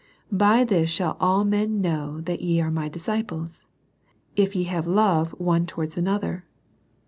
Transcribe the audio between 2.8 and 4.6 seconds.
disciples, if